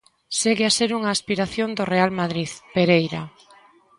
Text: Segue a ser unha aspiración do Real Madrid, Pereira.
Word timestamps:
Segue 0.39 0.63
a 0.67 0.75
ser 0.77 0.89
unha 0.99 1.11
aspiración 1.15 1.69
do 1.77 1.83
Real 1.93 2.11
Madrid, 2.19 2.49
Pereira. 2.75 3.21